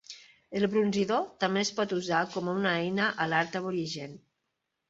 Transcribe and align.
El 0.59 0.63
brunzidor 0.71 1.27
també 1.43 1.61
es 1.67 1.71
pot 1.81 1.93
usar 1.97 2.23
com 2.37 2.49
a 2.49 2.57
una 2.63 2.75
eina 2.81 3.11
a 3.11 3.29
l"art 3.31 3.59
aborigen. 3.63 4.21